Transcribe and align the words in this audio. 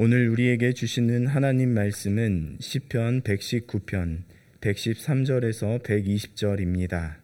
오늘 0.00 0.28
우리에게 0.28 0.74
주시는 0.74 1.26
하나님 1.26 1.70
말씀은 1.70 2.58
시편 2.60 3.22
119편 3.22 4.22
113절에서 4.60 5.82
120절입니다. 5.82 7.14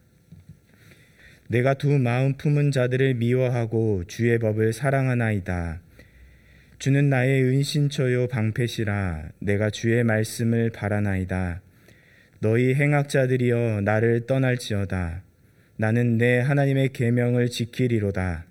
내가 1.46 1.74
두 1.74 1.96
마음 2.00 2.36
품은 2.36 2.72
자들을 2.72 3.14
미워하고 3.14 4.02
주의 4.08 4.36
법을 4.40 4.72
사랑하나이다. 4.72 5.82
주는 6.80 7.08
나의 7.08 7.44
은신처요 7.44 8.26
방패시라 8.26 9.28
내가 9.38 9.70
주의 9.70 10.02
말씀을 10.02 10.70
바라나이다. 10.70 11.62
너희 12.40 12.74
행악자들이여 12.74 13.82
나를 13.82 14.26
떠날지어다. 14.26 15.22
나는 15.76 16.18
내 16.18 16.40
하나님의 16.40 16.88
계명을 16.92 17.50
지키리로다. 17.50 18.46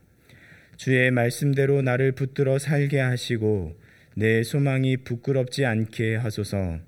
주의 0.77 1.11
말씀대로 1.11 1.81
나를 1.81 2.13
붙들어 2.13 2.57
살게 2.57 3.01
하시고 3.01 3.82
내 4.15 4.43
소망이 4.43 4.97
부끄럽지 4.97 5.65
않게 5.65 6.15
하소서. 6.15 6.79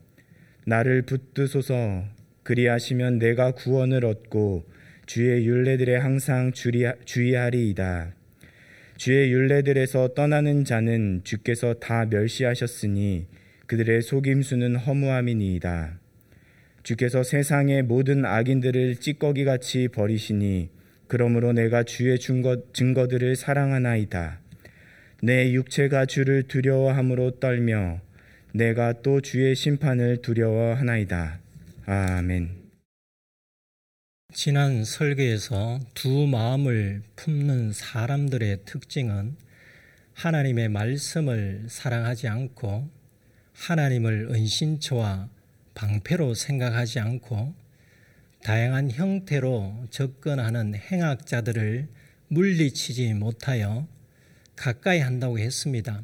나를 0.66 1.04
붙드소서. 1.04 2.04
그리하시면 2.44 3.18
내가 3.18 3.52
구원을 3.52 4.06
얻고 4.06 4.66
주의 5.08 5.48
윤례들에 5.48 5.98
항상 5.98 6.52
주의하리이다. 6.54 8.14
주의 8.98 9.32
윤례들에서 9.32 10.14
떠나는 10.14 10.64
자는 10.64 11.22
주께서 11.24 11.74
다 11.74 12.06
멸시하셨으니 12.06 13.28
그들의 13.66 14.02
속임수는 14.04 14.76
허무함이니이다. 14.76 16.00
주께서 16.84 17.24
세상의 17.24 17.82
모든 17.82 18.26
악인들을 18.26 18.98
찌꺼기같이 18.98 19.88
버리시니 19.88 20.70
그러므로 21.08 21.52
내가 21.52 21.84
주의 21.84 22.18
증거, 22.20 22.62
증거들을 22.74 23.36
사랑하나이다. 23.36 24.45
내 25.26 25.54
육체가 25.54 26.06
주를 26.06 26.44
두려워함으로 26.44 27.40
떨며 27.40 28.00
내가 28.54 29.02
또 29.02 29.22
주의 29.22 29.56
심판을 29.56 30.22
두려워하나이다. 30.22 31.40
아멘. 31.88 32.52
지난 34.32 34.84
설계에서 34.84 35.80
두 35.96 36.28
마음을 36.28 37.02
품는 37.16 37.74
사람들의 37.74 38.66
특징은 38.66 39.36
하나님의 40.14 40.70
말씀을 40.70 41.66
사랑하지 41.70 42.28
않고 42.28 42.88
하나님을 43.54 44.28
은신처와 44.30 45.30
방패로 45.74 46.36
생각하지 46.36 47.00
않고 47.00 47.56
다양한 48.44 48.92
형태로 48.92 49.88
접근하는 49.90 50.76
행악자들을 50.76 51.88
물리치지 52.28 53.16
못하여 53.16 53.88
가까이 54.56 55.00
한다고 55.00 55.40
했습니다. 55.40 56.04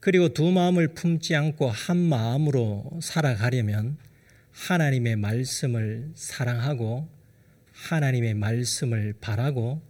그리고 0.00 0.30
두 0.30 0.50
마음을 0.50 0.88
품지 0.88 1.34
않고 1.34 1.70
한 1.70 1.96
마음으로 1.96 2.98
살아가려면 3.00 3.98
하나님의 4.50 5.16
말씀을 5.16 6.10
사랑하고 6.14 7.08
하나님의 7.72 8.34
말씀을 8.34 9.14
바라고 9.20 9.80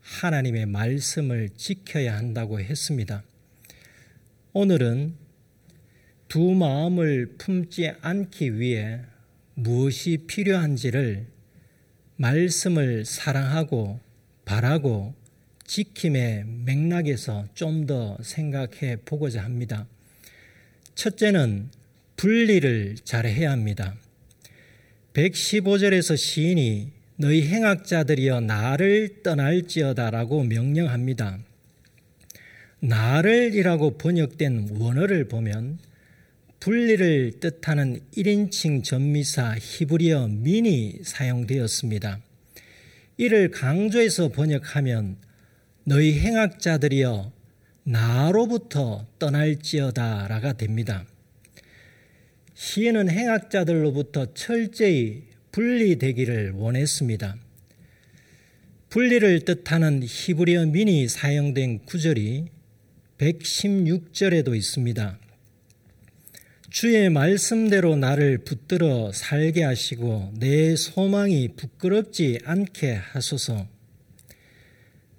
하나님의 0.00 0.66
말씀을 0.66 1.50
지켜야 1.56 2.16
한다고 2.16 2.60
했습니다. 2.60 3.22
오늘은 4.52 5.14
두 6.28 6.54
마음을 6.54 7.36
품지 7.38 7.92
않기 8.00 8.58
위해 8.58 9.00
무엇이 9.54 10.24
필요한지를 10.26 11.26
말씀을 12.16 13.04
사랑하고 13.04 14.00
바라고 14.44 15.14
지킴의 15.72 16.44
맥락에서 16.66 17.46
좀 17.54 17.86
더 17.86 18.18
생각해 18.22 18.96
보고자 19.06 19.42
합니다. 19.42 19.86
첫째는 20.94 21.70
분리를 22.16 22.96
잘 23.04 23.24
해야 23.24 23.50
합니다. 23.52 23.96
115절에서 25.14 26.14
시인이 26.14 26.90
너희 27.16 27.48
행악자들이여 27.48 28.40
나를 28.40 29.22
떠날지어다라고 29.22 30.44
명령합니다. 30.44 31.38
나를이라고 32.80 33.96
번역된 33.96 34.76
원어를 34.78 35.26
보면 35.28 35.78
분리를 36.60 37.40
뜻하는 37.40 37.98
1인칭 38.14 38.84
전미사 38.84 39.56
히브리어 39.58 40.28
민이 40.28 40.98
사용되었습니다. 41.02 42.20
이를 43.16 43.50
강조해서 43.50 44.28
번역하면 44.28 45.16
너희 45.84 46.18
행악자들이여 46.20 47.32
나로부터 47.84 49.06
떠날지어다라가 49.18 50.52
됩니다. 50.52 51.04
시인은 52.54 53.10
행악자들로부터 53.10 54.32
철저히 54.34 55.24
분리되기를 55.50 56.52
원했습니다. 56.52 57.36
분리를 58.90 59.40
뜻하는 59.40 60.02
히브리어 60.04 60.66
민이 60.66 61.08
사용된 61.08 61.80
구절이 61.86 62.46
116절에도 63.18 64.54
있습니다. 64.54 65.18
주의 66.70 67.10
말씀대로 67.10 67.96
나를 67.96 68.38
붙들어 68.38 69.10
살게 69.12 69.64
하시고 69.64 70.34
내 70.38 70.76
소망이 70.76 71.48
부끄럽지 71.56 72.38
않게 72.44 72.92
하소서. 72.94 73.66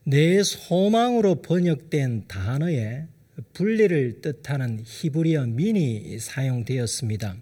내 0.05 0.43
소망으로 0.43 1.35
번역된 1.35 2.25
단어에 2.27 3.05
분리를 3.53 4.21
뜻하는 4.21 4.81
히브리어 4.83 5.45
민이 5.45 6.19
사용되었습니다. 6.19 7.37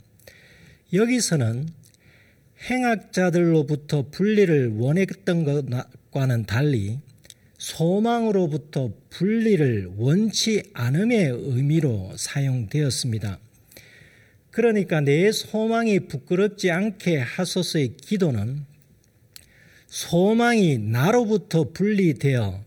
여기서는 0.94 1.70
행악자들로부터 2.70 4.10
분리를 4.12 4.74
원했던 4.78 5.44
것과는 5.44 6.46
달리 6.46 7.00
소망으로부터 7.58 8.94
분리를 9.10 9.94
원치 9.98 10.62
않음의 10.74 11.30
의미로 11.32 12.12
사용되었습니다. 12.16 13.40
그러니까 14.52 15.02
내 15.02 15.32
소망이 15.32 16.02
부끄럽지 16.02 16.70
않게 16.70 17.18
하소서의 17.18 17.98
기도는 17.98 18.66
소망이 19.92 20.78
나로부터 20.78 21.66
분리되어 21.74 22.64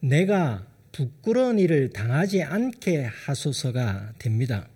내가 0.00 0.66
부끄러운 0.90 1.60
일을 1.60 1.90
당하지 1.90 2.42
않게 2.42 3.04
하소서가 3.04 4.14
됩니다. 4.18 4.66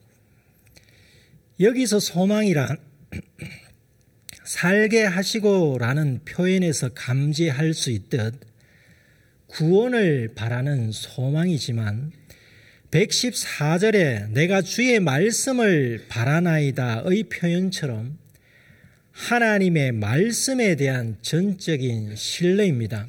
여기서 1.59 1.99
소망이란 1.99 2.77
살게 4.45 5.03
하시고라는 5.03 6.21
표현에서 6.25 6.91
감지할 6.91 7.75
수 7.75 7.91
있듯 7.91 8.47
구원을 9.49 10.35
바라는 10.37 10.93
소망이지만 10.93 12.13
114절에 12.93 14.31
내가 14.31 14.63
주의 14.63 15.01
말씀을 15.01 16.07
바라나이다의 16.09 17.25
표현처럼 17.25 18.19
하나님의 19.19 19.93
말씀에 19.93 20.77
대한 20.77 21.17
전적인 21.23 22.15
신뢰입니다. 22.15 23.09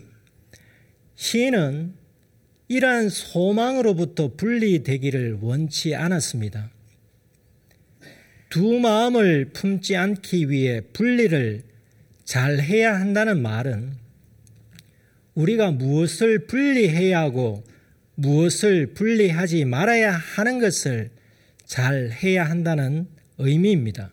시인은 1.16 1.94
이러한 2.68 3.10
소망으로부터 3.10 4.36
분리되기를 4.36 5.38
원치 5.40 5.96
않았습니다. 5.96 6.72
두 8.50 8.80
마음을 8.80 9.52
품지 9.54 9.96
않기 9.96 10.50
위해 10.50 10.82
분리를 10.94 11.62
잘 12.26 12.60
해야 12.60 13.00
한다는 13.00 13.42
말은 13.42 13.94
우리가 15.36 15.72
무엇을 15.72 16.48
분리해야 16.48 17.20
하고 17.20 17.64
무엇을 18.16 18.94
분리하지 18.94 19.64
말아야 19.66 20.12
하는 20.12 20.60
것을 20.60 21.12
잘 21.66 22.12
해야 22.12 22.50
한다는 22.50 23.08
의미입니다. 23.38 24.12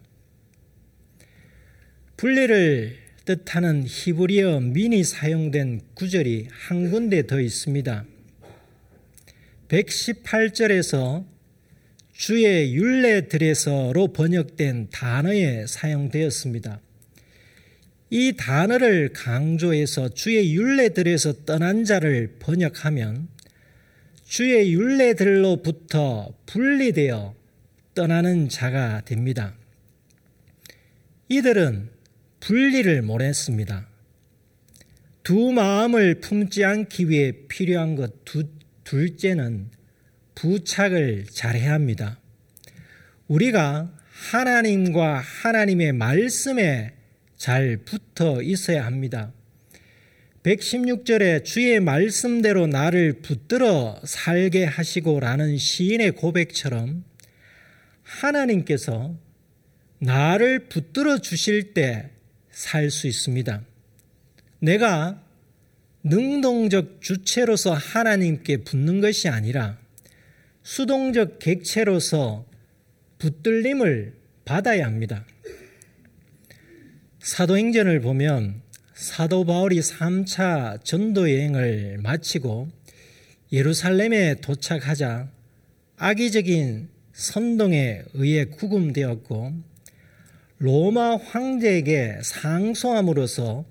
분리를 2.17 2.97
뜻하는 3.27 3.85
히브리어 3.87 4.61
민이 4.61 5.05
사용된 5.05 5.83
구절이 5.95 6.49
한 6.51 6.91
군데 6.91 7.27
더 7.27 7.41
있습니다. 7.41 8.07
118절에서 9.69 11.27
주의 12.15 12.75
윤례들에서로 12.75 14.15
번역된 14.15 14.89
단어에 14.91 15.67
사용되었습니다. 15.67 16.81
이 18.09 18.33
단어를 18.35 19.13
강조해서 19.13 20.09
주의 20.09 20.55
윤례들에서 20.55 21.45
떠난 21.45 21.85
자를 21.85 22.37
번역하면 22.39 23.29
주의 24.25 24.73
윤례들로부터 24.73 26.33
분리되어 26.47 27.35
떠나는 27.95 28.49
자가 28.49 29.03
됩니다. 29.05 29.55
이들은 31.29 31.96
분리를 32.41 33.03
못했습니다. 33.03 33.89
두 35.23 35.53
마음을 35.53 36.21
품지 36.21 36.65
않기 36.65 37.09
위해 37.09 37.33
필요한 37.49 37.97
것 37.97 38.25
두, 38.25 38.45
둘째는 38.85 39.71
부착을 40.37 41.27
잘해야 41.31 41.73
합니다. 41.73 42.21
우리가 43.27 43.93
하나님과 44.31 45.19
하나님의 45.19 45.93
말씀에 45.93 46.95
잘 47.37 47.79
붙어 47.79 48.41
있어야 48.43 48.87
합니다. 48.87 49.33
116절에 50.43 51.45
주의 51.45 51.81
말씀대로 51.81 52.69
나를 52.69 53.15
붙들어 53.15 54.01
살게 54.05 54.65
하시고라는 54.65 55.59
시인의 55.59 56.13
고백처럼 56.13 57.05
하나님께서 58.05 59.17
나를 59.99 60.69
붙들어 60.69 61.19
주실 61.19 61.75
때 61.75 62.11
살 62.57 62.91
수 62.91 63.07
있습니다. 63.07 63.63
내가 64.61 65.23
능동적 66.03 67.03
주체로서 67.03 67.75
하나님께 67.75 68.65
붙는 68.65 69.03
것이 69.03 69.29
아니라 69.29 69.79
수동적 70.63 71.39
객체로서 71.39 72.47
붙들림을 73.19 74.15
받아야 74.47 74.87
합니다. 74.87 75.27
사도행전을 77.21 78.01
보면 78.01 78.63
사도 78.95 79.45
바울이 79.45 79.81
3차 79.81 80.83
전도 80.83 81.31
여행을 81.31 81.99
마치고 81.99 82.71
예루살렘에 83.53 84.37
도착하자 84.37 85.29
악의적인 85.99 86.89
선동에 87.13 88.03
의해 88.15 88.47
구금되었고 88.47 89.76
로마 90.59 91.17
황제에게 91.17 92.21
상소함으로써 92.23 93.67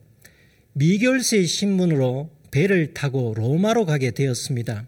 미결세 0.74 1.46
신문으로 1.46 2.30
배를 2.52 2.94
타고 2.94 3.34
로마로 3.36 3.86
가게 3.86 4.12
되었습니다. 4.12 4.86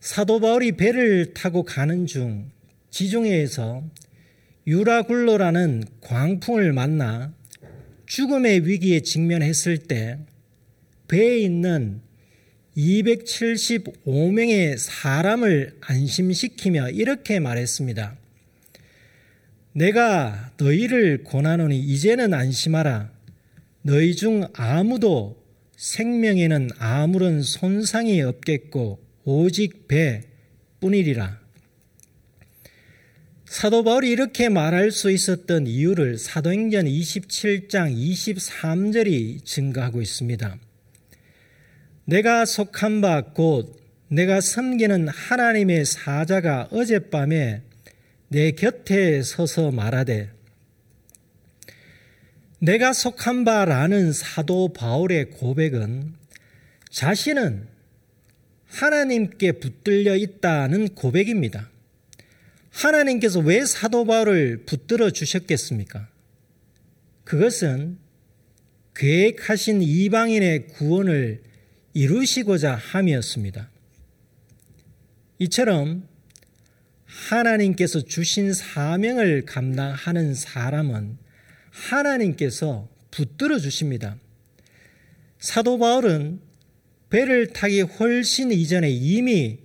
사도 0.00 0.40
바울이 0.40 0.72
배를 0.72 1.32
타고 1.32 1.62
가는 1.62 2.06
중 2.06 2.50
지중해에서 2.90 3.84
유라굴로라는 4.66 5.84
광풍을 6.00 6.72
만나 6.72 7.32
죽음의 8.06 8.66
위기에 8.66 9.00
직면했을 9.00 9.78
때 9.78 10.18
배에 11.06 11.38
있는 11.38 12.00
275명의 12.76 14.76
사람을 14.76 15.76
안심시키며 15.80 16.90
이렇게 16.90 17.38
말했습니다. 17.38 18.23
내가 19.74 20.52
너희를 20.56 21.24
권하노니 21.24 21.78
이제는 21.78 22.32
안심하라. 22.32 23.10
너희 23.82 24.14
중 24.14 24.46
아무도 24.54 25.42
생명에는 25.76 26.70
아무런 26.78 27.42
손상이 27.42 28.22
없겠고 28.22 29.04
오직 29.24 29.88
배뿐이리라. 29.88 31.40
사도 33.46 33.84
바울이 33.84 34.10
이렇게 34.10 34.48
말할 34.48 34.90
수 34.90 35.10
있었던 35.10 35.66
이유를 35.66 36.18
사도행전 36.18 36.86
27장 36.86 37.94
23절이 37.94 39.44
증거하고 39.44 40.00
있습니다. 40.00 40.56
내가 42.04 42.44
속한 42.44 43.00
바 43.00 43.22
곧 43.34 43.80
내가 44.08 44.40
섬기는 44.40 45.08
하나님의 45.08 45.84
사자가 45.84 46.68
어젯밤에 46.70 47.62
내 48.34 48.50
곁에 48.50 49.22
서서 49.22 49.70
말하되 49.70 50.28
내가 52.58 52.92
속한 52.92 53.44
바라는 53.44 54.12
사도 54.12 54.72
바울의 54.72 55.30
고백은 55.30 56.14
자신은 56.90 57.68
하나님께 58.66 59.52
붙들려 59.52 60.16
있다는 60.16 60.96
고백입니다. 60.96 61.70
하나님께서 62.70 63.38
왜 63.38 63.64
사도 63.64 64.04
바울을 64.04 64.64
붙들어 64.66 65.10
주셨겠습니까? 65.10 66.08
그것은 67.22 67.98
계획하신 68.96 69.80
이방인의 69.80 70.66
구원을 70.70 71.40
이루시고자 71.92 72.74
함이었습니다. 72.74 73.70
이처럼 75.38 76.08
하나님께서 77.14 78.00
주신 78.00 78.52
사명을 78.52 79.44
감당하는 79.46 80.34
사람은 80.34 81.16
하나님께서 81.70 82.88
붙들어 83.10 83.58
주십니다. 83.58 84.16
사도 85.38 85.78
바울은 85.78 86.40
배를 87.10 87.52
타기 87.52 87.82
훨씬 87.82 88.50
이전에 88.50 88.90
이미 88.90 89.58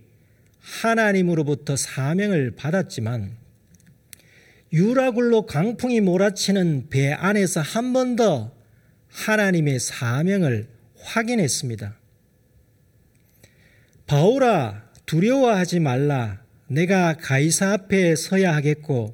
하나님으로부터 0.59 1.75
사명을 1.75 2.51
받았지만 2.55 3.37
유라굴로 4.71 5.47
강풍이 5.47 5.99
몰아치는 6.01 6.89
배 6.89 7.11
안에서 7.11 7.61
한 7.61 7.93
번 7.93 8.15
더 8.15 8.53
하나님의 9.09 9.79
사명을 9.79 10.67
확인했습니다. 11.01 11.97
바울아 14.05 14.83
두려워하지 15.07 15.79
말라 15.79 16.38
내가 16.69 17.17
가이사 17.17 17.73
앞에 17.73 18.15
서야 18.15 18.55
하겠고 18.55 19.13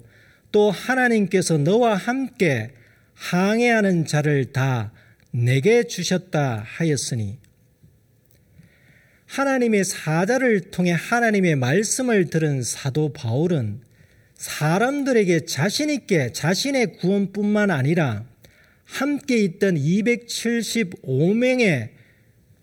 또 0.51 0.69
하나님께서 0.71 1.57
너와 1.57 1.95
함께 1.95 2.73
항해하는 3.13 4.05
자를 4.05 4.51
다 4.51 4.91
내게 5.31 5.83
주셨다 5.83 6.65
하였으니 6.65 7.37
하나님의 9.25 9.85
사자를 9.85 10.71
통해 10.71 10.91
하나님의 10.91 11.55
말씀을 11.55 12.29
들은 12.29 12.61
사도 12.61 13.13
바울은 13.13 13.79
사람들에게 14.35 15.45
자신있게 15.45 16.33
자신의 16.33 16.97
구원뿐만 16.97 17.71
아니라 17.71 18.25
함께 18.83 19.37
있던 19.37 19.75
275명의 19.75 21.91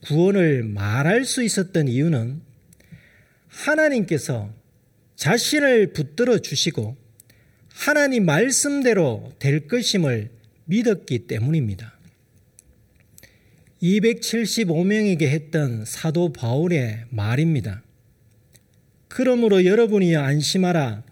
구원을 0.04 0.64
말할 0.64 1.24
수 1.24 1.42
있었던 1.42 1.88
이유는 1.88 2.42
하나님께서 3.48 4.52
자신을 5.22 5.92
붙들어 5.92 6.38
주시고 6.38 6.96
하나님 7.68 8.26
말씀대로 8.26 9.32
될 9.38 9.68
것임을 9.68 10.30
믿었기 10.64 11.28
때문입니다. 11.28 11.96
275명에게 13.80 15.22
했던 15.22 15.84
사도 15.84 16.32
바울의 16.32 17.04
말입니다. 17.10 17.84
그러므로 19.06 19.64
여러분이 19.64 20.16
안심하라. 20.16 21.04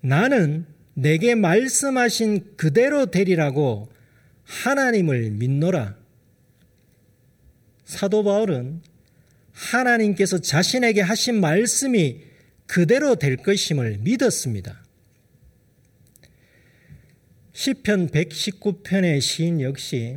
나는 0.00 0.64
내게 0.94 1.34
말씀하신 1.34 2.56
그대로 2.56 3.10
되리라고 3.10 3.92
하나님을 4.44 5.30
믿노라. 5.32 5.98
사도 7.84 8.24
바울은 8.24 8.80
하나님께서 9.52 10.38
자신에게 10.38 11.02
하신 11.02 11.38
말씀이 11.38 12.31
그대로 12.72 13.16
될 13.16 13.36
것임을 13.36 13.98
믿었습니다. 13.98 14.82
시편 17.52 18.08
119편의 18.08 19.20
시인 19.20 19.60
역시 19.60 20.16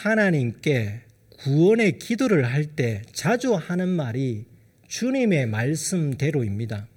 하나님께 0.00 1.02
구원의 1.40 1.98
기도를 1.98 2.46
할 2.46 2.74
때 2.74 3.02
자주 3.12 3.52
하는 3.52 3.90
말이 3.90 4.46
주님의 4.88 5.44
말씀대로입니다. 5.48 6.88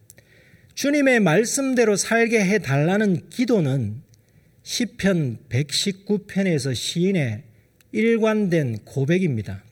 주님의 0.73 1.19
말씀대로 1.19 1.97
살게 1.97 2.39
해 2.39 2.59
달라는 2.59 3.29
기도는 3.29 4.01
시편 4.63 5.39
119편에서 5.49 6.73
시인의 6.73 7.43
일관된 7.91 8.85
고백입니다. 8.85 9.65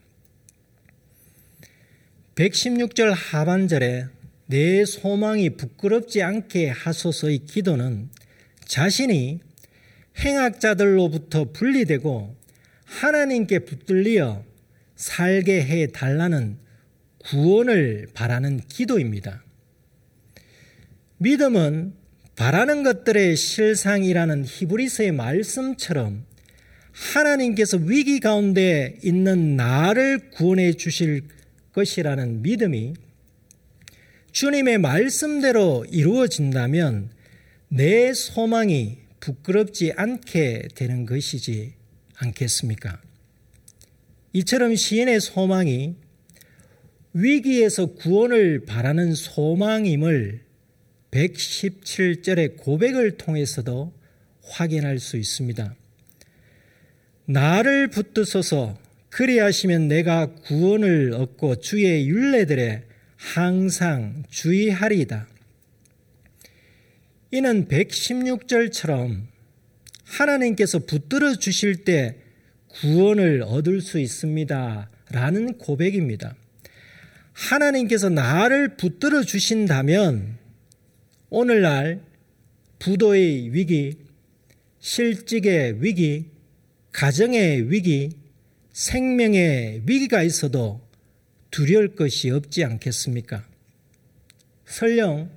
116절 2.35 3.13
하반절에 3.15 4.14
내 4.47 4.85
소망이 4.85 5.51
부끄럽지 5.51 6.21
않게 6.21 6.69
하소서의 6.69 7.39
기도는 7.39 8.09
자신이 8.65 9.39
행악자들로부터 10.19 11.51
분리되고 11.51 12.35
하나님께 12.85 13.59
붙들려 13.59 14.43
살게 14.95 15.63
해 15.63 15.87
달라는 15.87 16.57
구원을 17.17 18.07
바라는 18.13 18.61
기도입니다. 18.67 19.43
믿음은 21.17 21.93
바라는 22.35 22.83
것들의 22.83 23.35
실상이라는 23.35 24.45
히브리서의 24.45 25.11
말씀처럼 25.13 26.25
하나님께서 26.91 27.77
위기 27.77 28.19
가운데 28.19 28.97
있는 29.03 29.55
나를 29.55 30.29
구원해 30.31 30.73
주실 30.73 31.23
것이라는 31.73 32.41
믿음이 32.41 32.93
주님의 34.35 34.79
말씀대로 34.79 35.85
이루어진다면 35.89 37.09
내 37.69 38.13
소망이 38.13 38.97
부끄럽지 39.21 39.93
않게 39.95 40.67
되는 40.75 41.05
것이지 41.05 41.71
않겠습니까? 42.17 42.99
이처럼 44.33 44.75
시인의 44.75 45.21
소망이 45.21 45.95
위기에서 47.13 47.85
구원을 47.85 48.65
바라는 48.65 49.13
소망임을 49.13 50.41
117절의 51.11 52.57
고백을 52.57 53.11
통해서도 53.11 53.93
확인할 54.41 54.99
수 54.99 55.15
있습니다. 55.15 55.73
나를 57.23 57.87
붙드소서 57.87 58.77
그리하시면 59.11 59.87
내가 59.87 60.25
구원을 60.25 61.13
얻고 61.13 61.61
주의 61.61 62.09
윤례들에 62.09 62.94
항상 63.25 64.23
주의하리이다. 64.29 65.27
이는 67.31 67.67
116절처럼 67.67 69.23
하나님께서 70.03 70.79
붙들어 70.79 71.35
주실 71.35 71.83
때 71.83 72.17
구원을 72.67 73.43
얻을 73.45 73.81
수 73.81 73.99
있습니다. 73.99 74.89
라는 75.09 75.57
고백입니다. 75.57 76.35
하나님께서 77.33 78.09
나를 78.09 78.77
붙들어 78.77 79.23
주신다면 79.23 80.37
오늘날 81.29 82.01
부도의 82.77 83.53
위기, 83.53 83.97
실직의 84.79 85.83
위기, 85.83 86.29
가정의 86.91 87.71
위기, 87.71 88.11
생명의 88.71 89.81
위기가 89.85 90.21
있어도 90.21 90.84
두려울 91.55 91.95
것이 91.95 92.31
없지 92.31 92.65
않겠습니까? 92.65 93.47
설령 94.65 95.29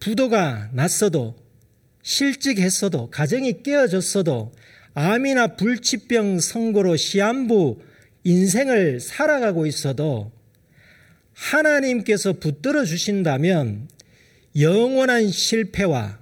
부도가 0.00 0.70
났어도 0.72 1.36
실직했어도 2.02 3.10
가정이 3.10 3.62
깨어졌어도 3.62 4.52
암이나 4.94 5.54
불치병 5.54 6.40
선고로 6.40 6.96
시한부 6.96 7.80
인생을 8.24 8.98
살아가고 8.98 9.66
있어도 9.66 10.32
하나님께서 11.32 12.32
붙들어 12.32 12.84
주신다면 12.84 13.88
영원한 14.58 15.30
실패와 15.30 16.18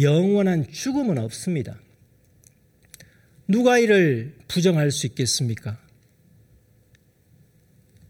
영원한 0.00 0.66
죽음은 0.72 1.18
없습니다. 1.18 1.78
누가 3.46 3.78
이를 3.78 4.36
부정할 4.48 4.90
수 4.90 5.06
있겠습니까? 5.06 5.87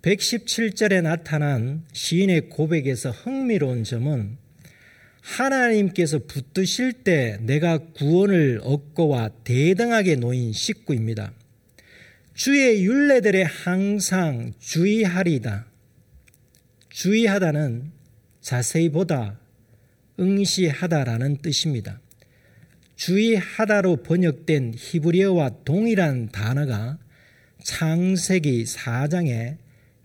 117절에 0.03 1.03
나타난 1.03 1.85
시인의 1.93 2.51
고백에서 2.51 3.11
흥미로운 3.11 3.83
점은 3.83 4.37
하나님께서 5.23 6.21
붙드실 6.21 6.93
때 7.05 7.39
내가 7.41 7.79
구원을 7.79 8.61
얻고와 8.63 9.31
대등하게 9.43 10.17
놓인 10.17 10.53
식구입니다. 10.53 11.33
주의 12.35 12.85
윤례들에 12.85 13.43
항상 13.43 14.53
주의하리다. 14.61 15.67
주의하다는 16.91 17.91
자세히 18.41 18.89
보다, 18.91 19.39
응시하다라는 20.21 21.39
뜻입니다. 21.39 22.01
주의하다로 22.95 24.05
번역된 24.05 24.75
히브리어와 24.77 25.65
동일한 25.65 26.29
단어가 26.31 26.99
창세기 27.65 28.65
4장에 28.65 29.57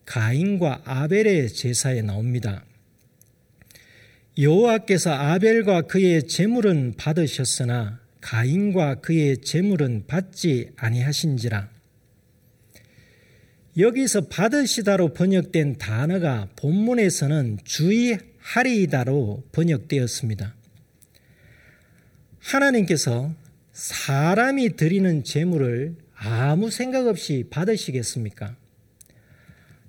가인과 0.05 0.81
아벨의 0.85 1.49
제사에 1.49 2.01
나옵니다. 2.01 2.65
여호와께서 4.37 5.11
아벨과 5.11 5.83
그의 5.83 6.27
제물은 6.27 6.95
받으셨으나 6.97 7.99
가인과 8.21 8.95
그의 8.95 9.37
제물은 9.39 10.05
받지 10.07 10.69
아니하신지라. 10.77 11.69
여기서 13.77 14.27
받으시다로 14.27 15.13
번역된 15.13 15.77
단어가 15.77 16.47
본문에서는 16.55 17.59
주의하리이다로 17.63 19.43
번역되었습니다. 19.51 20.55
하나님께서 22.39 23.33
사람이 23.71 24.75
드리는 24.75 25.23
제물을 25.23 25.95
아무 26.15 26.69
생각 26.69 27.07
없이 27.07 27.45
받으시겠습니까? 27.49 28.55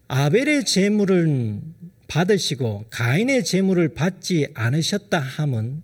아벨의 0.09 0.65
제물은 0.65 1.63
받으시고 2.09 2.87
가인의 2.91 3.45
제물을 3.45 3.95
받지 3.95 4.47
않으셨다 4.55 5.19
함은 5.19 5.83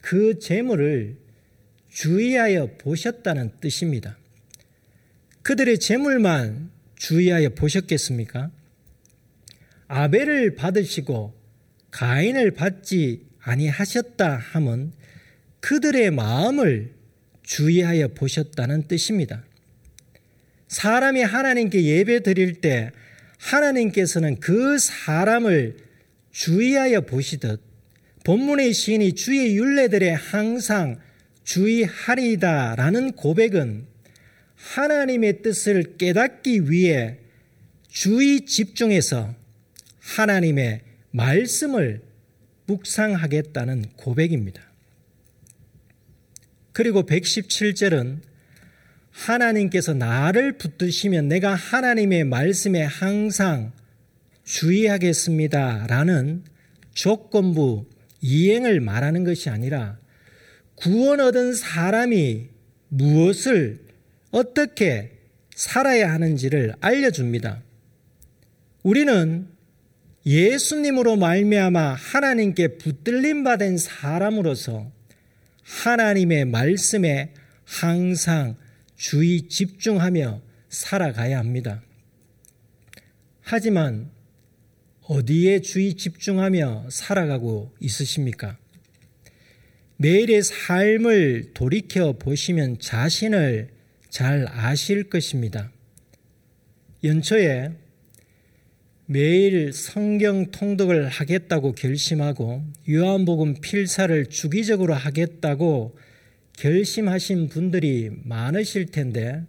그 0.00 0.38
제물을 0.38 1.16
주의하여 1.88 2.76
보셨다는 2.78 3.52
뜻입니다. 3.60 4.16
그들의 5.42 5.78
제물만 5.80 6.70
주의하여 6.96 7.50
보셨겠습니까? 7.50 8.50
아벨을 9.88 10.54
받으시고 10.54 11.34
가인을 11.90 12.52
받지 12.52 13.26
아니하셨다 13.40 14.36
함은 14.36 14.92
그들의 15.60 16.10
마음을 16.10 16.94
주의하여 17.42 18.08
보셨다는 18.08 18.86
뜻입니다. 18.86 19.42
사람이 20.68 21.22
하나님께 21.22 21.82
예배 21.82 22.22
드릴 22.22 22.60
때 22.60 22.92
하나님께서는 23.38 24.40
그 24.40 24.78
사람을 24.78 25.76
주의하여 26.30 27.02
보시듯 27.02 27.60
본문의 28.24 28.72
시인이 28.72 29.14
주의 29.14 29.56
윤례들에 29.56 30.10
항상 30.10 31.00
주의하리다라는 31.44 33.12
고백은 33.12 33.86
하나님의 34.54 35.42
뜻을 35.42 35.96
깨닫기 35.96 36.70
위해 36.70 37.18
주의 37.88 38.44
집중해서 38.44 39.34
하나님의 40.00 40.82
말씀을 41.10 42.02
묵상하겠다는 42.66 43.86
고백입니다. 43.96 44.62
그리고 46.72 47.04
117절은 47.04 48.18
하나님께서 49.18 49.94
나를 49.94 50.58
붙드시면 50.58 51.28
내가 51.28 51.54
하나님의 51.54 52.24
말씀에 52.24 52.82
항상 52.82 53.72
주의하겠습니다. 54.44 55.86
라는 55.88 56.44
조건부 56.94 57.86
이행을 58.20 58.80
말하는 58.80 59.24
것이 59.24 59.50
아니라 59.50 59.98
구원 60.76 61.20
얻은 61.20 61.54
사람이 61.54 62.48
무엇을 62.88 63.80
어떻게 64.30 65.18
살아야 65.54 66.12
하는지를 66.12 66.74
알려줍니다. 66.80 67.62
우리는 68.84 69.48
예수님으로 70.24 71.16
말미암아 71.16 71.94
하나님께 71.94 72.78
붙들림 72.78 73.42
받은 73.42 73.78
사람으로서 73.78 74.90
하나님의 75.64 76.44
말씀에 76.44 77.32
항상 77.64 78.56
주의 78.98 79.48
집중하며 79.48 80.42
살아가야 80.68 81.38
합니다. 81.38 81.82
하지만 83.40 84.10
어디에 85.02 85.60
주의 85.60 85.94
집중하며 85.94 86.88
살아가고 86.90 87.72
있으십니까? 87.80 88.58
매일의 89.96 90.42
삶을 90.42 91.52
돌이켜 91.54 92.12
보시면 92.12 92.80
자신을 92.80 93.70
잘 94.10 94.46
아실 94.50 95.04
것입니다. 95.04 95.70
연초에 97.04 97.70
매일 99.06 99.72
성경 99.72 100.50
통독을 100.50 101.08
하겠다고 101.08 101.72
결심하고 101.72 102.64
요한복음 102.90 103.60
필사를 103.60 104.26
주기적으로 104.26 104.94
하겠다고 104.94 105.96
결심하신 106.58 107.48
분들이 107.48 108.10
많으실 108.24 108.86
텐데 108.86 109.46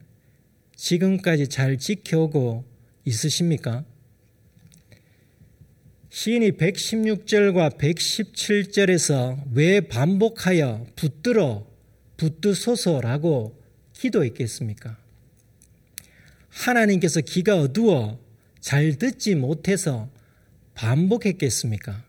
지금까지 0.75 1.48
잘 1.48 1.80
지켜오고 1.80 2.63
있으십니까? 3.04 3.84
시인이 6.12 6.51
116절과 6.51 7.80
117절에서 7.80 9.42
왜 9.54 9.82
반복하여 9.82 10.86
붙들어 10.96 11.68
붙드소서라고 12.18 13.60
기도했겠습니까? 13.94 14.96
하나님께서 16.50 17.22
귀가 17.22 17.60
어두워 17.60 18.24
잘 18.60 18.98
듣지 19.00 19.34
못해서 19.34 20.12
반복했겠습니까? 20.75 22.04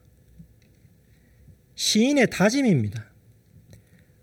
시인의 1.74 2.28
다짐입니다. 2.28 3.09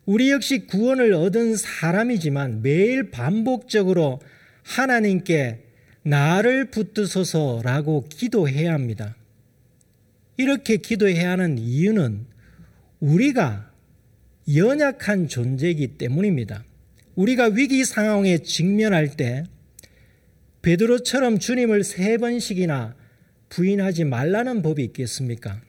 우리 0.08 0.32
역시 0.32 0.60
구원을 0.60 1.14
얻은 1.14 1.58
사람이지만 1.58 2.62
매일 2.62 3.12
반복적으로 3.12 4.22
하나님께 4.64 5.66
나를 6.04 6.72
붙드소서라고 6.72 8.06
기도해야 8.08 8.74
합니다. 8.74 9.18
이렇게 10.38 10.78
기도해야 10.78 11.32
하는 11.32 11.58
이유는 11.58 12.26
우리가 13.02 13.70
연약한 14.56 15.28
존재이기 15.28 15.98
때문입니다. 15.98 16.64
우리가 17.16 17.48
위기 17.48 17.84
상황에 17.84 18.38
직면할 18.38 19.18
때 19.18 19.44
베드로처럼 20.62 21.38
주님을 21.38 21.84
세 21.84 22.18
번씩이나 22.18 22.96
부인하지 23.50 24.06
말라는 24.06 24.62
법이 24.62 24.86
있겠습니까? 24.86 25.62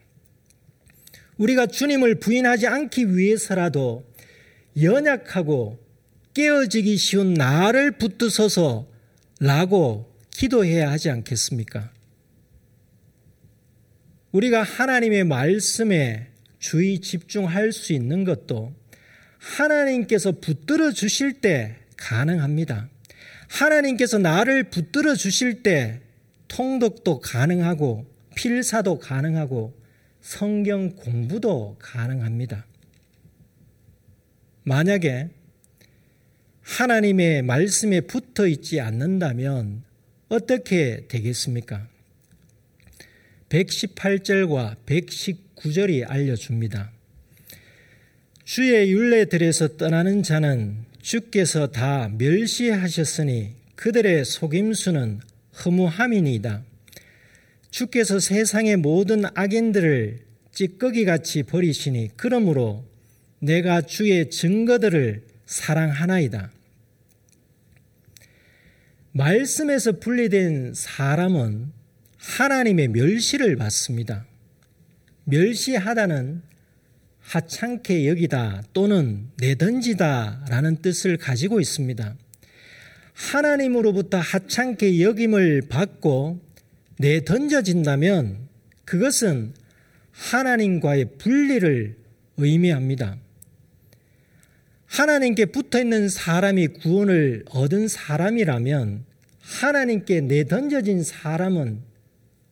우리가 1.38 1.66
주님을 1.66 2.20
부인하지 2.20 2.68
않기 2.68 3.16
위해서라도 3.16 4.07
연약하고 4.82 5.78
깨어지기 6.34 6.96
쉬운 6.96 7.34
나를 7.34 7.92
붙드서서 7.92 8.88
라고 9.40 10.14
기도해야 10.30 10.90
하지 10.90 11.10
않겠습니까? 11.10 11.90
우리가 14.32 14.62
하나님의 14.62 15.24
말씀에 15.24 16.28
주의 16.58 17.00
집중할 17.00 17.72
수 17.72 17.92
있는 17.92 18.24
것도 18.24 18.74
하나님께서 19.38 20.32
붙들어 20.32 20.92
주실 20.92 21.40
때 21.40 21.76
가능합니다. 21.96 22.88
하나님께서 23.48 24.18
나를 24.18 24.64
붙들어 24.64 25.14
주실 25.14 25.62
때 25.62 26.02
통독도 26.48 27.20
가능하고 27.20 28.06
필사도 28.34 28.98
가능하고 28.98 29.74
성경 30.20 30.94
공부도 30.94 31.76
가능합니다. 31.80 32.67
만약에 34.68 35.30
하나님의 36.60 37.40
말씀에 37.40 38.02
붙어 38.02 38.46
있지 38.46 38.80
않는다면 38.80 39.82
어떻게 40.28 41.06
되겠습니까? 41.08 41.88
118절과 43.48 44.76
119절이 44.84 46.04
알려줍니다. 46.06 46.92
주의 48.44 48.92
윤례들에서 48.92 49.78
떠나는 49.78 50.22
자는 50.22 50.84
주께서 51.00 51.68
다 51.68 52.10
멸시하셨으니 52.18 53.54
그들의 53.74 54.26
속임수는 54.26 55.20
허무함이니이다. 55.64 56.62
주께서 57.70 58.20
세상의 58.20 58.76
모든 58.76 59.24
악인들을 59.32 60.18
찌꺼기 60.52 61.06
같이 61.06 61.42
버리시니 61.42 62.10
그러므로 62.16 62.84
내가 63.40 63.82
주의 63.82 64.30
증거들을 64.30 65.22
사랑하나이다. 65.46 66.50
말씀에서 69.12 69.92
분리된 69.92 70.74
사람은 70.74 71.72
하나님의 72.18 72.88
멸시를 72.88 73.56
받습니다. 73.56 74.26
멸시하다는 75.24 76.42
하찮게 77.20 78.08
여기다 78.08 78.62
또는 78.72 79.28
내던지다 79.38 80.46
라는 80.48 80.76
뜻을 80.76 81.16
가지고 81.16 81.60
있습니다. 81.60 82.16
하나님으로부터 83.12 84.18
하찮게 84.18 85.02
여김을 85.02 85.62
받고 85.68 86.40
내던져진다면 86.98 88.48
그것은 88.84 89.52
하나님과의 90.12 91.18
분리를 91.18 91.96
의미합니다. 92.38 93.18
하나님께 94.88 95.46
붙어 95.46 95.80
있는 95.80 96.08
사람이 96.08 96.68
구원을 96.68 97.44
얻은 97.50 97.88
사람이라면 97.88 99.04
하나님께 99.40 100.22
내던져진 100.22 101.04
사람은 101.04 101.80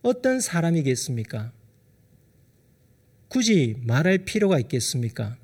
어떤 0.02 0.40
사람이겠습니까? 0.40 1.52
굳이 3.28 3.76
말할 3.82 4.18
필요가 4.18 4.58
있겠습니까? 4.60 5.36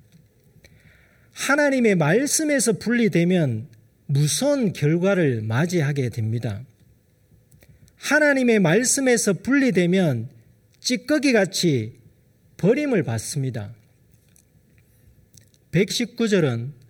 하나님의 1.32 1.96
말씀에서 1.96 2.75
분리되면 2.75 3.68
무서운 4.06 4.72
결과를 4.72 5.42
맞이하게 5.42 6.11
됩니다. 6.11 6.62
하나님의 7.96 8.61
말씀에서 8.61 9.32
분리되면 9.32 10.28
찌꺼기 10.80 11.32
같이 11.32 11.94
버림을 12.58 13.02
받습니다. 13.02 13.75
119절은 15.72 16.81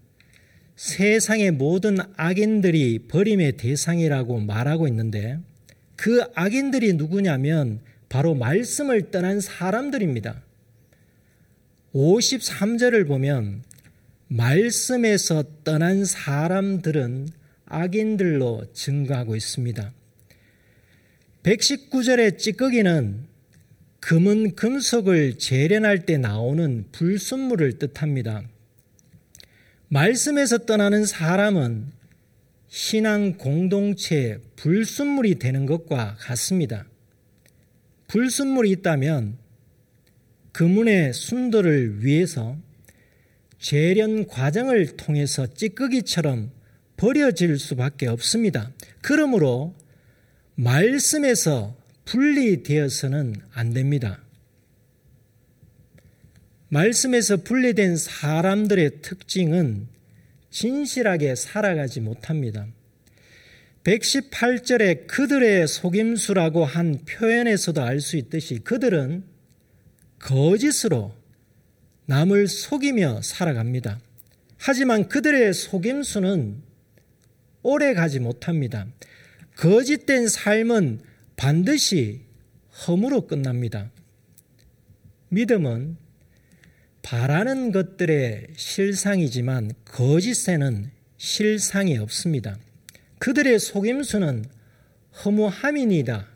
세상의 0.77 1.53
모든 1.53 1.99
악인들이 2.17 3.07
버림의 3.09 3.57
대상이라고 3.57 4.41
말하고 4.41 4.89
있는데 4.89 5.39
그 5.97 6.25
악인들이 6.35 6.95
누구냐면 6.95 7.81
바로 8.09 8.35
말씀을 8.35 9.11
떠난 9.11 9.41
사람들입니다. 9.41 10.43
53절을 11.95 13.07
보면 13.07 13.63
말씀에서 14.29 15.45
떠난 15.63 16.05
사람들은 16.05 17.29
악인들로 17.67 18.73
증가하고 18.73 19.37
있습니다. 19.37 19.93
119절의 21.43 22.39
찌꺼기는 22.39 23.27
금은 24.01 24.55
금속을 24.57 25.39
재련할 25.39 26.07
때 26.07 26.19
나오는 26.19 26.85
불순물을 26.93 27.79
뜻합니다. 27.79 28.43
말씀에서 29.93 30.57
떠나는 30.57 31.05
사람은 31.05 31.93
신앙 32.69 33.37
공동체의 33.37 34.39
불순물이 34.57 35.35
되는 35.35 35.67
것과 35.67 36.17
같습니다. 36.19 36.87
불순물이 38.09 38.71
있다면 38.71 39.37
그문의 40.53 41.13
순도를 41.13 42.07
위해서 42.07 42.57
재련 43.59 44.27
과정을 44.27 44.97
통해서 44.97 45.47
찌꺼기처럼 45.47 46.51
버려질 46.97 47.59
수밖에 47.59 48.07
없습니다. 48.07 48.71
그러므로 49.03 49.75
말씀에서 50.55 51.77
분리되어서는 52.07 53.35
안 53.53 53.75
됩니다. 53.75 54.22
말씀에서 56.73 57.37
분리된 57.37 57.99
사람들의 57.99 59.03
특징은 59.03 59.89
진실하게 60.49 61.35
살아가지 61.35 62.01
못합니다. 62.01 62.67
118절에 63.85 65.07
그들의 65.07 65.69
속임수라고 65.69 66.65
한 66.65 66.99
표현에서도 67.05 67.83
알 67.83 68.01
수 68.01 68.17
있듯이 68.17 68.61
그들은 68.61 69.23
거짓으로 70.19 71.15
남을 72.07 72.49
속이며 72.49 73.21
살아갑니다. 73.23 74.01
하지만 74.57 75.11
그들의 75.11 75.53
속임수는 75.53 76.63
오래 77.63 77.93
가지 77.93 78.19
못합니다. 78.19 78.87
거짓된 79.57 80.27
삶은 80.27 81.01
반드시 81.37 82.23
허무로 82.87 83.27
끝납니다. 83.27 83.91
믿음은 85.29 86.02
바라는 87.03 87.73
것들의 87.73 88.49
실상이지만 88.57 89.73
거짓에는 89.85 90.91
실상이 91.17 91.99
없습니다. 91.99 92.59
그들의 93.19 93.59
속임수는 93.59 94.45
허무함이니다. 95.25 96.29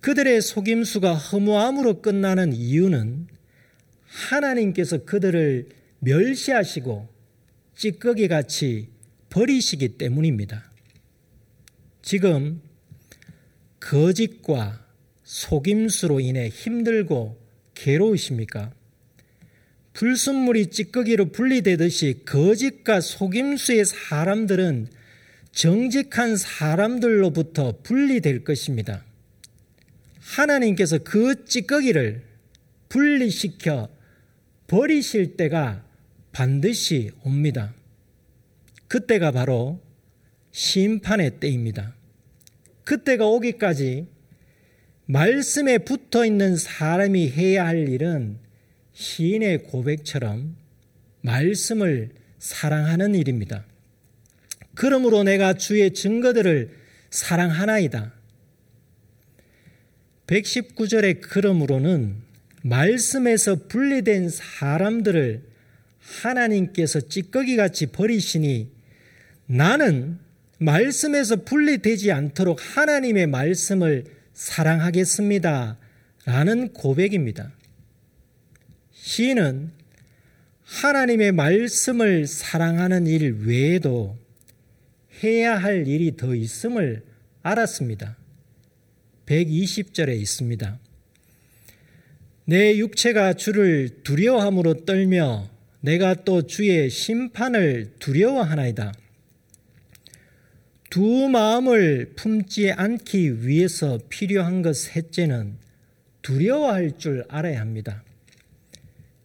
그들의 0.00 0.42
속임수가 0.42 1.14
허무함으로 1.14 2.02
끝나는 2.02 2.52
이유는 2.52 3.28
하나님께서 4.04 5.04
그들을 5.04 5.68
멸시하시고 6.00 7.08
찌꺼기 7.76 8.28
같이 8.28 8.88
버리시기 9.30 9.96
때문입니다. 9.96 10.70
지금 12.02 12.60
거짓과 13.80 14.84
속임수로 15.22 16.20
인해 16.20 16.48
힘들고 16.48 17.43
괴로우십니까? 17.74 18.72
불순물이 19.92 20.70
찌꺼기로 20.70 21.26
분리되듯이 21.26 22.22
거짓과 22.24 23.00
속임수의 23.00 23.84
사람들은 23.84 24.88
정직한 25.52 26.36
사람들로부터 26.36 27.78
분리될 27.82 28.42
것입니다. 28.42 29.04
하나님께서 30.18 30.98
그 30.98 31.44
찌꺼기를 31.44 32.22
분리시켜 32.88 33.88
버리실 34.66 35.36
때가 35.36 35.84
반드시 36.32 37.12
옵니다. 37.22 37.72
그때가 38.88 39.30
바로 39.30 39.80
심판의 40.50 41.38
때입니다. 41.38 41.94
그때가 42.84 43.26
오기까지 43.26 44.06
말씀에 45.06 45.78
붙어 45.78 46.24
있는 46.24 46.56
사람이 46.56 47.30
해야 47.30 47.66
할 47.66 47.88
일은 47.88 48.38
시인의 48.94 49.64
고백처럼 49.64 50.56
말씀을 51.20 52.10
사랑하는 52.38 53.14
일입니다. 53.14 53.64
그러므로 54.74 55.22
내가 55.22 55.54
주의 55.54 55.92
증거들을 55.92 56.70
사랑하나이다. 57.10 58.12
119절의 60.26 61.20
그러므로는 61.20 62.16
말씀에서 62.62 63.56
분리된 63.68 64.30
사람들을 64.30 65.42
하나님께서 65.98 67.00
찌꺼기 67.00 67.56
같이 67.56 67.86
버리시니 67.86 68.70
나는 69.46 70.18
말씀에서 70.58 71.36
분리되지 71.36 72.10
않도록 72.10 72.58
하나님의 72.60 73.26
말씀을 73.26 74.04
사랑하겠습니다. 74.34 75.78
라는 76.26 76.72
고백입니다. 76.72 77.52
시인은 78.92 79.70
하나님의 80.64 81.32
말씀을 81.32 82.26
사랑하는 82.26 83.06
일 83.06 83.44
외에도 83.46 84.18
해야 85.22 85.56
할 85.56 85.86
일이 85.86 86.16
더 86.16 86.34
있음을 86.34 87.04
알았습니다. 87.42 88.16
120절에 89.26 90.18
있습니다. 90.20 90.78
내 92.46 92.76
육체가 92.76 93.34
주를 93.34 94.02
두려워함으로 94.02 94.84
떨며 94.84 95.48
내가 95.80 96.14
또 96.24 96.46
주의 96.46 96.90
심판을 96.90 97.92
두려워하나이다. 97.98 98.92
두 100.94 101.28
마음을 101.28 102.12
품지 102.14 102.70
않기 102.70 103.44
위해서 103.44 103.98
필요한 104.08 104.62
것 104.62 104.76
셋째는 104.76 105.56
두려워할 106.22 106.98
줄 106.98 107.24
알아야 107.28 107.60
합니다. 107.60 108.04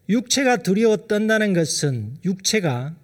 육체가 0.09 0.63
두려워 0.63 1.05
떤다는 1.05 1.53
것은 1.53 2.17
육체가 2.25 2.95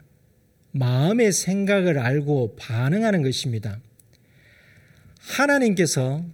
마음의 0.71 1.31
생각을 1.31 1.99
알고 1.99 2.55
반응하는 2.55 3.21
것입니다. 3.21 3.79
하나님께서 5.19 6.25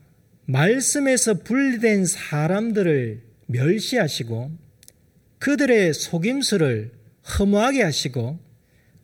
말씀에서 0.46 1.34
분리된 1.34 2.06
사람들을 2.06 3.20
멸시하시고 3.48 4.52
그들의 5.39 5.94
속임수를 5.94 6.91
허무하게 7.38 7.84
하시고 7.84 8.39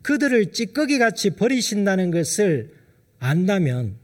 그들을 0.02 0.54
찌꺼기 0.54 0.98
같이 0.98 1.32
버리신다는 1.32 2.12
것을 2.12 2.77
안다면 3.20 3.96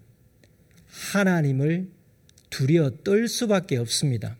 하나님을 0.87 1.87
두려워 2.49 2.91
떨 3.03 3.27
수밖에 3.27 3.77
없습니다. 3.77 4.37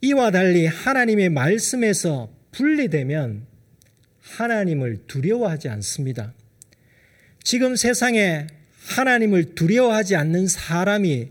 이와 0.00 0.30
달리 0.30 0.66
하나님의 0.66 1.30
말씀에서 1.30 2.30
분리되면 2.52 3.46
하나님을 4.20 5.06
두려워하지 5.06 5.68
않습니다. 5.68 6.34
지금 7.42 7.76
세상에 7.76 8.46
하나님을 8.86 9.54
두려워하지 9.54 10.16
않는 10.16 10.48
사람이 10.48 11.30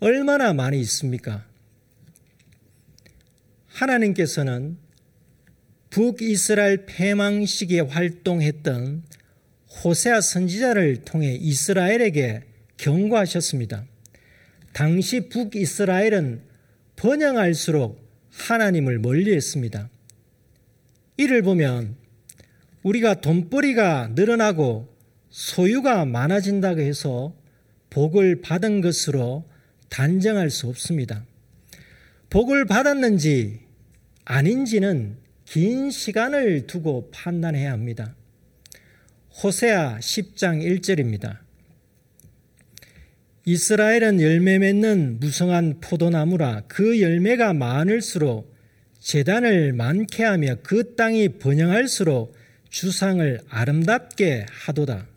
얼마나 0.00 0.52
많이 0.52 0.80
있습니까? 0.80 1.46
하나님께서는 3.68 4.76
북이스라엘 5.90 6.86
패망 6.86 7.46
시기에 7.46 7.80
활동했던 7.80 9.04
호세아 9.84 10.20
선지자를 10.20 11.04
통해 11.04 11.34
이스라엘에게 11.34 12.42
경고하셨습니다. 12.76 13.84
당시 14.72 15.28
북이스라엘은 15.28 16.42
번영할수록 16.96 18.00
하나님을 18.30 18.98
멀리 18.98 19.34
했습니다. 19.34 19.90
이를 21.16 21.42
보면 21.42 21.96
우리가 22.82 23.20
돈벌이가 23.20 24.12
늘어나고 24.14 24.88
소유가 25.30 26.04
많아진다고 26.04 26.80
해서 26.80 27.34
복을 27.90 28.40
받은 28.40 28.80
것으로 28.80 29.44
단정할 29.88 30.50
수 30.50 30.68
없습니다. 30.68 31.24
복을 32.30 32.64
받았는지 32.64 33.60
아닌지는 34.24 35.16
긴 35.44 35.90
시간을 35.90 36.66
두고 36.66 37.10
판단해야 37.12 37.72
합니다. 37.72 38.14
호세아 39.40 39.98
10장 39.98 40.62
1절입니다. 40.62 41.38
이스라엘은 43.44 44.20
열매 44.20 44.58
맺는 44.58 45.20
무성한 45.20 45.80
포도나무라 45.80 46.62
그 46.68 47.00
열매가 47.00 47.54
많을수록 47.54 48.54
재단을 49.00 49.72
많게 49.72 50.22
하며 50.22 50.56
그 50.62 50.94
땅이 50.94 51.38
번영할수록 51.38 52.36
주상을 52.68 53.40
아름답게 53.48 54.46
하도다. 54.48 55.08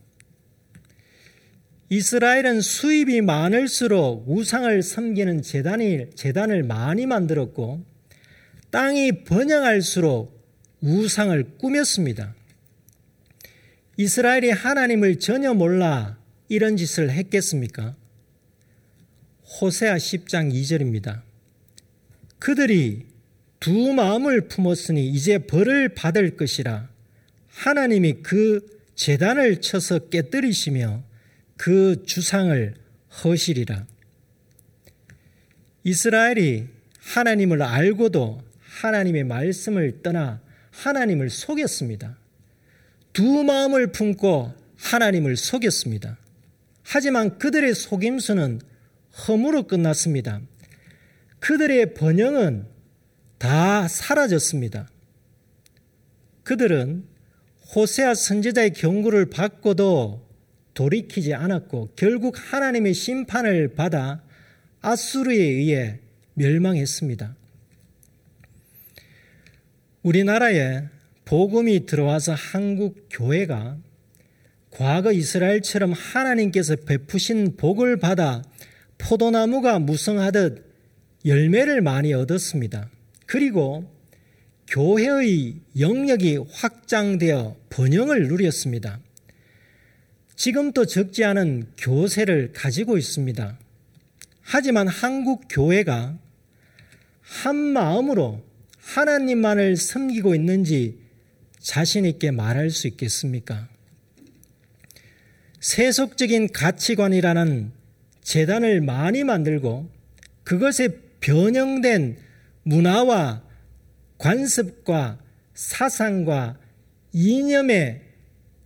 이스라엘은 1.89 2.61
수입이 2.61 3.21
많을수록 3.21 4.27
우상을 4.27 4.81
섬기는 4.81 5.43
재단이, 5.43 6.07
재단을 6.15 6.63
많이 6.63 7.05
만들었고 7.05 7.85
땅이 8.71 9.25
번영할수록 9.25 10.33
우상을 10.81 11.57
꾸몄습니다. 11.59 12.33
이스라엘이 13.97 14.49
하나님을 14.51 15.19
전혀 15.19 15.53
몰라 15.53 16.17
이런 16.49 16.75
짓을 16.75 17.09
했겠습니까? 17.11 17.95
호세아 19.61 19.95
10장 19.95 20.53
2절입니다. 20.53 21.21
그들이 22.39 23.05
두 23.59 23.93
마음을 23.93 24.47
품었으니 24.47 25.07
이제 25.07 25.37
벌을 25.37 25.89
받을 25.89 26.35
것이라 26.35 26.89
하나님이 27.47 28.21
그 28.21 28.65
재단을 28.95 29.61
쳐서 29.61 30.09
깨뜨리시며 30.09 31.03
그 31.57 32.03
주상을 32.05 32.75
허시리라. 33.23 33.87
이스라엘이 35.85 36.67
하나님을 36.99 37.61
알고도 37.61 38.41
하나님의 38.59 39.23
말씀을 39.23 40.01
떠나 40.01 40.41
하나님을 40.71 41.29
속였습니다. 41.29 42.17
두 43.15 43.45
마음을 43.45 43.93
품고 43.93 44.53
하나님을 44.75 45.37
속였습니다. 45.37 46.17
하지만 46.83 47.37
그들의 47.37 47.73
속임수는 47.73 48.59
허무로 49.25 49.67
끝났습니다. 49.67 50.41
그들의 51.39 51.93
번영은 51.93 52.65
다 53.37 53.87
사라졌습니다. 53.87 54.89
그들은 56.43 57.05
호세아 57.73 58.15
선지자의 58.15 58.73
경고를 58.73 59.29
받고도 59.29 60.27
돌이키지 60.73 61.33
않았고 61.33 61.93
결국 61.95 62.35
하나님의 62.37 62.93
심판을 62.93 63.75
받아 63.75 64.21
아수르에 64.81 65.37
의해 65.41 65.99
멸망했습니다. 66.33 67.33
우리나라에 70.03 70.94
복음이 71.25 71.87
들어와서 71.87 72.33
한국 72.33 73.07
교회가 73.09 73.77
과거 74.69 75.11
이스라엘처럼 75.11 75.93
하나님께서 75.93 76.75
베푸신 76.75 77.57
복을 77.57 77.97
받아 77.97 78.43
포도나무가 78.97 79.79
무성하듯 79.79 80.63
열매를 81.25 81.81
많이 81.81 82.13
얻었습니다. 82.13 82.89
그리고 83.25 83.91
교회의 84.67 85.55
영역이 85.79 86.37
확장되어 86.51 87.55
번영을 87.69 88.27
누렸습니다. 88.27 88.99
지금도 90.35 90.85
적지 90.85 91.23
않은 91.23 91.67
교세를 91.77 92.51
가지고 92.53 92.97
있습니다. 92.97 93.57
하지만 94.41 94.87
한국 94.87 95.45
교회가 95.49 96.17
한 97.21 97.55
마음으로 97.55 98.43
하나님만을 98.79 99.77
섬기고 99.77 100.35
있는지 100.35 101.04
자신 101.65 102.05
있게 102.05 102.29
말할 102.29 102.69
수 102.69 102.87
있겠습니까? 102.87 103.67
세속적인 105.59 106.53
가치관이라는 106.53 107.71
재단을 108.21 108.81
많이 108.81 109.23
만들고 109.23 109.89
그것에 110.43 110.89
변형된 111.21 112.19
문화와 112.61 113.41
관습과 114.19 115.17
사상과 115.55 116.59
이념의 117.13 118.03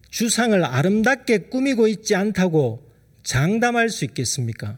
주상을 0.10 0.62
아름답게 0.62 1.48
꾸미고 1.50 1.88
있지 1.88 2.16
않다고 2.16 2.86
장담할 3.24 3.88
수 3.88 4.04
있겠습니까? 4.04 4.78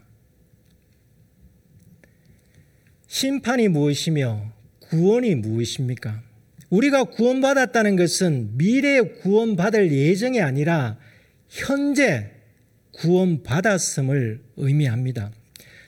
심판이 3.08 3.68
무엇이며 3.68 4.54
구원이 4.80 5.34
무엇입니까? 5.36 6.31
우리가 6.72 7.04
구원받았다는 7.04 7.98
것은 7.98 8.58
미래에 8.58 9.02
구원받을 9.22 9.92
예정이 9.92 10.42
아니라 10.42 10.98
현재 11.50 12.32
구원받았음을 12.94 14.42
의미합니다. 14.56 15.32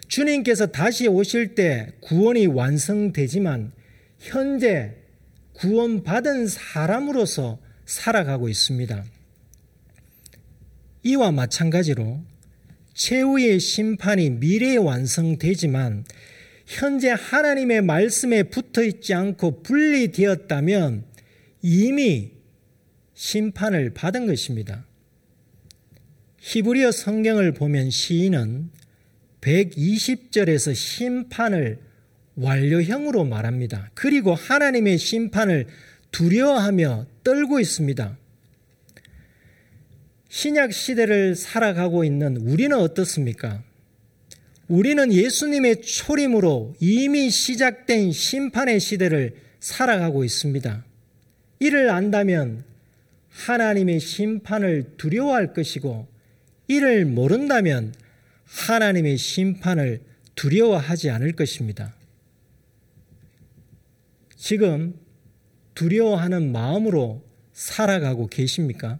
주님께서 0.10 0.67
다시 0.67 1.08
오실 1.08 1.56
때 1.56 1.93
구원이 2.02 2.48
완성되지만 2.48 3.72
현재 4.19 4.96
구원받은 5.54 6.48
사람으로서 6.48 7.60
살아가고 7.86 8.50
있습니다. 8.50 9.06
이와 11.04 11.32
마찬가지로 11.32 12.22
최후의 12.93 13.60
심판이 13.60 14.30
미래에 14.32 14.78
완성되지만 14.78 16.04
현재 16.74 17.12
하나님의 17.12 17.84
말씀에 17.84 18.44
붙어 18.44 18.84
있지 18.84 19.14
않고 19.14 19.62
분리되었다면 19.62 21.04
이미 21.62 22.32
심판을 23.14 23.94
받은 23.94 24.26
것입니다. 24.26 24.84
히브리어 26.40 26.92
성경을 26.92 27.54
보면 27.54 27.92
시인은 27.92 28.72
120절에서 29.42 30.74
심판을 30.74 31.78
완료형으로 32.36 33.24
말합니다. 33.24 33.92
그리고 33.94 34.34
하나님의 34.34 34.98
심판을 34.98 35.68
두려워하며 36.12 37.06
떨고 37.24 37.60
있습니다. 37.60 38.18
신약 40.30 40.74
시대를 40.74 41.36
살아가고 41.36 42.04
있는 42.04 42.38
우리는 42.38 42.76
어떻습니까? 42.76 43.64
우리는 44.74 45.14
예수님의 45.14 45.84
초림으로 45.84 46.74
이미 46.80 47.30
시작된 47.30 48.12
심판의 48.12 48.80
시대를 48.80 49.36
살아가고 49.60 50.24
있습니다. 50.24 50.84
이를 51.60 51.92
안다면 51.92 52.64
하나님의 53.30 54.00
심판을 54.00 54.96
두려워할 54.98 55.54
것이고 55.54 56.08
이를 56.68 57.06
모른다면 57.06 57.94
하나님의 58.46 59.20
심판을 59.20 60.02
두려워하지 60.34 61.12
않을 61.12 61.34
것입니다. 61.34 61.94
지금 64.36 64.96
두려워하는 65.76 66.52
마음으로 66.52 67.24
살아가고 67.54 68.26
계십니까? 68.26 68.98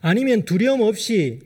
아니면 0.00 0.44
두려움 0.44 0.80
없이 0.80 1.38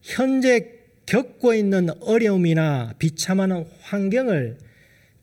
현재 0.00 0.73
겪고 1.06 1.54
있는 1.54 1.90
어려움이나 2.00 2.94
비참한 2.98 3.66
환경을 3.82 4.58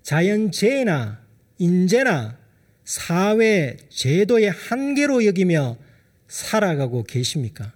자연재해나 0.03 1.21
인재나 1.57 2.37
사회 2.85 3.77
제도의 3.89 4.51
한계로 4.51 5.25
여기며 5.25 5.77
살아가고 6.27 7.03
계십니까? 7.03 7.73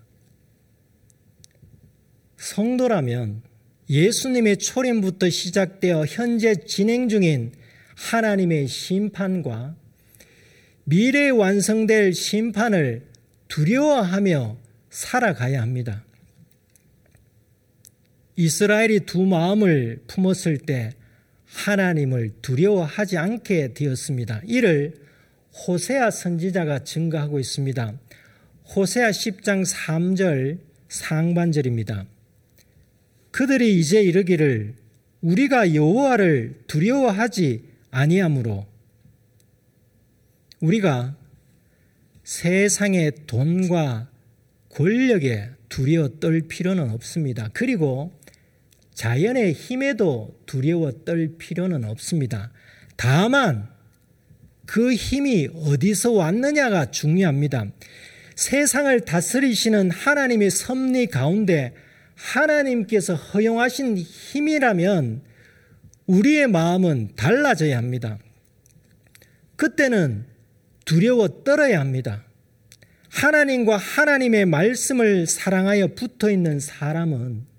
성도라면 2.37 3.41
예수님의 3.89 4.57
초림부터 4.57 5.29
시작되어 5.29 6.05
현재 6.05 6.55
진행 6.65 7.09
중인 7.09 7.53
하나님의 7.95 8.67
심판과 8.67 9.75
미래에 10.85 11.29
완성될 11.29 12.13
심판을 12.13 13.03
두려워하며 13.47 14.57
살아가야 14.89 15.61
합니다. 15.61 16.04
이스라엘이 18.35 19.01
두 19.01 19.25
마음을 19.25 20.01
품었을 20.07 20.57
때 20.57 20.91
하나님을 21.45 22.33
두려워하지 22.41 23.17
않게 23.17 23.73
되었습니다. 23.73 24.41
이를 24.45 24.95
호세아 25.67 26.11
선지자가 26.11 26.83
증거하고 26.83 27.39
있습니다. 27.39 27.93
호세아 28.75 29.11
10장 29.11 29.65
3절 29.65 30.59
상반절입니다. 30.89 32.05
그들이 33.31 33.79
이제 33.79 34.01
이르기를 34.01 34.75
우리가 35.21 35.73
여호와를 35.73 36.63
두려워하지 36.67 37.63
아니하므로 37.91 38.67
우리가 40.59 41.15
세상의 42.23 43.13
돈과 43.27 44.09
권력에 44.69 45.49
두려워 45.69 46.09
떨 46.19 46.41
필요는 46.41 46.89
없습니다. 46.91 47.49
그리고 47.53 48.14
자연의 48.95 49.53
힘에도 49.53 50.39
두려워 50.45 50.91
떨 51.03 51.35
필요는 51.37 51.83
없습니다. 51.83 52.51
다만 52.95 53.69
그 54.65 54.93
힘이 54.93 55.49
어디서 55.53 56.13
왔느냐가 56.13 56.91
중요합니다. 56.91 57.67
세상을 58.35 58.99
다스리시는 59.01 59.91
하나님의 59.91 60.49
섭리 60.49 61.07
가운데 61.07 61.73
하나님께서 62.15 63.15
허용하신 63.15 63.97
힘이라면 63.97 65.21
우리의 66.07 66.47
마음은 66.47 67.11
달라져야 67.15 67.77
합니다. 67.77 68.17
그때는 69.57 70.25
두려워 70.85 71.43
떨어야 71.43 71.79
합니다. 71.79 72.23
하나님과 73.09 73.77
하나님의 73.77 74.45
말씀을 74.45 75.27
사랑하여 75.27 75.95
붙어 75.95 76.29
있는 76.29 76.59
사람은 76.59 77.54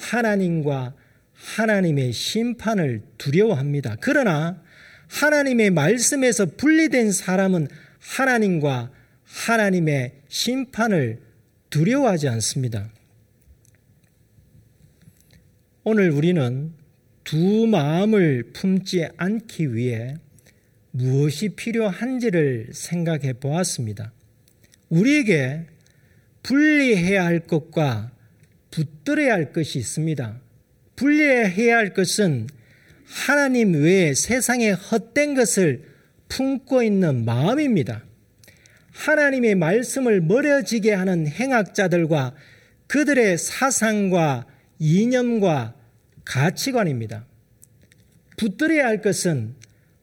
하나님과 0.00 0.94
하나님의 1.34 2.12
심판을 2.12 3.02
두려워합니다. 3.18 3.96
그러나 4.00 4.62
하나님의 5.08 5.70
말씀에서 5.70 6.46
분리된 6.46 7.12
사람은 7.12 7.68
하나님과 8.00 8.90
하나님의 9.24 10.14
심판을 10.28 11.20
두려워하지 11.70 12.28
않습니다. 12.28 12.90
오늘 15.84 16.10
우리는 16.10 16.72
두 17.24 17.66
마음을 17.66 18.52
품지 18.52 19.06
않기 19.16 19.74
위해 19.74 20.16
무엇이 20.90 21.50
필요한지를 21.50 22.70
생각해 22.72 23.34
보았습니다. 23.34 24.12
우리에게 24.88 25.66
분리해야 26.42 27.24
할 27.24 27.40
것과 27.40 28.10
붙들어야 28.70 29.34
할 29.34 29.52
것이 29.52 29.78
있습니다. 29.78 30.40
분리해야 30.96 31.76
할 31.76 31.94
것은 31.94 32.46
하나님 33.04 33.74
외에 33.74 34.14
세상에 34.14 34.70
헛된 34.70 35.34
것을 35.34 35.84
품고 36.28 36.82
있는 36.82 37.24
마음입니다. 37.24 38.04
하나님의 38.92 39.54
말씀을 39.56 40.20
멀어지게 40.20 40.92
하는 40.92 41.26
행악자들과 41.26 42.34
그들의 42.86 43.38
사상과 43.38 44.46
이념과 44.78 45.74
가치관입니다. 46.24 47.26
붙들어야 48.36 48.86
할 48.86 49.00
것은 49.00 49.54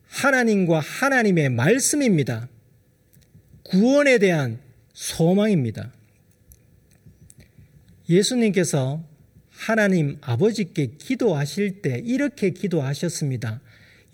하나님과 0.08 0.80
하나님의 0.80 1.50
말씀입니다. 1.50 2.48
구원에 3.64 4.18
대한 4.18 4.60
소망입니다. 4.94 5.92
예수님께서 8.10 9.04
하나님 9.50 10.18
아버지께 10.22 10.92
기도하실 10.98 11.82
때 11.82 12.02
이렇게 12.06 12.52
기도하셨습니다. 12.52 13.60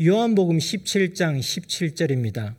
요한복음 0.02 0.58
17장 0.58 1.40
17절입니다. 1.40 2.56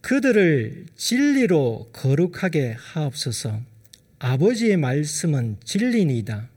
그들을 0.00 0.86
진리로 0.96 1.90
거룩하게 1.92 2.76
하옵소서. 2.78 3.60
아버지의 4.18 4.76
말씀은 4.76 5.56
진리니이다. 5.64 6.48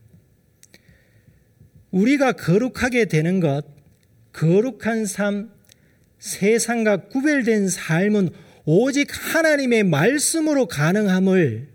우리가 1.91 2.33
거룩하게 2.33 3.05
되는 3.05 3.39
것, 3.39 3.63
거룩한 4.33 5.05
삶, 5.05 5.51
세상과 6.19 7.07
구별된 7.07 7.67
삶은 7.67 8.29
오직 8.65 9.09
하나님의 9.11 9.83
말씀으로 9.83 10.67
가능함을 10.67 11.67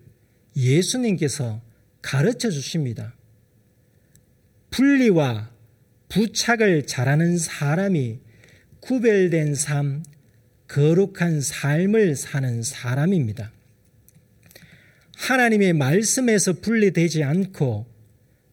예수님께서 0.57 1.61
가르쳐 2.01 2.51
주십니다. 2.51 3.15
분리와 4.71 5.51
부착을 6.09 6.87
잘하는 6.87 7.39
사람이 7.39 8.19
구별된 8.81 9.55
삶, 9.55 10.03
거룩한 10.69 11.41
삶을 11.41 12.17
사는 12.17 12.63
사람입니다. 12.63 13.53
하나님의 15.17 15.73
말씀에서 15.73 16.53
분리되지 16.55 17.25
않고 17.25 17.87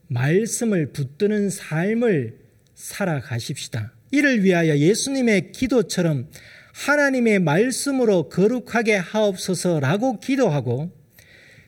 말씀을 0.07 0.91
붙드는 0.93 1.49
삶을 1.49 2.39
살아가십시다. 2.75 3.93
이를 4.11 4.43
위하여 4.43 4.77
예수님의 4.77 5.51
기도처럼 5.51 6.29
하나님의 6.73 7.39
말씀으로 7.39 8.29
거룩하게 8.29 8.95
하옵소서라고 8.95 10.19
기도하고 10.19 10.91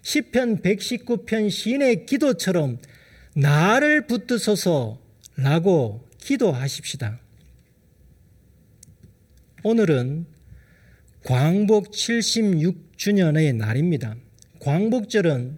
시편 0.06 0.62
119편 0.62 1.50
시인의 1.50 2.06
기도처럼 2.06 2.78
나를 3.36 4.06
붙드소서라고 4.06 5.00
기도하십시다. 6.20 7.20
오늘은 9.64 10.28
광복 11.24 11.90
76주년의 11.90 13.56
날입니다. 13.56 14.16
광복절은 14.60 15.58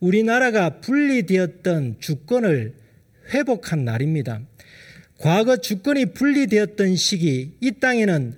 우리나라가 0.00 0.80
분리되었던 0.80 2.00
주권을 2.00 2.74
회복한 3.32 3.84
날입니다. 3.84 4.40
과거 5.18 5.56
주권이 5.56 6.06
분리되었던 6.06 6.96
시기 6.96 7.52
이 7.60 7.70
땅에는 7.70 8.34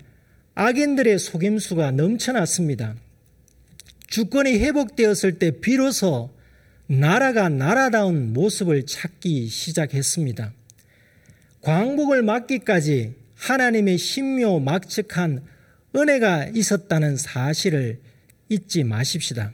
악인들의 0.54 1.18
속임수가 1.18 1.92
넘쳐났습니다. 1.92 3.05
주권이 4.06 4.58
회복되었을 4.58 5.38
때 5.38 5.50
비로소 5.50 6.30
나라가 6.86 7.48
나라다운 7.48 8.32
모습을 8.32 8.86
찾기 8.86 9.48
시작했습니다. 9.48 10.52
광복을 11.62 12.22
막기까지 12.22 13.14
하나님의 13.34 13.98
신묘 13.98 14.60
막측한 14.60 15.42
은혜가 15.96 16.50
있었다는 16.54 17.16
사실을 17.16 18.00
잊지 18.48 18.84
마십시다. 18.84 19.52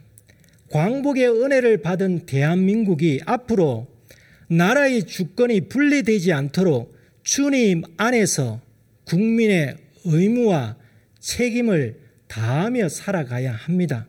광복의 0.69 1.27
은혜를 1.29 1.81
받은 1.81 2.25
대한민국이 2.25 3.21
앞으로 3.25 3.87
나라의 4.47 5.05
주권이 5.05 5.61
분리되지 5.61 6.33
않도록 6.33 6.95
주님 7.23 7.83
안에서 7.97 8.61
국민의 9.05 9.77
의무와 10.05 10.75
책임을 11.19 11.99
다하며 12.27 12.89
살아가야 12.89 13.53
합니다. 13.53 14.07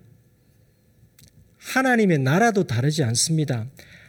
하나님의 1.75 2.19
나라도 2.19 2.69
다르지 2.69 3.03
않습니다. 3.03 3.67